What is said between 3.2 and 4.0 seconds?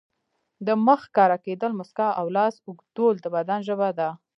د بدن ژبه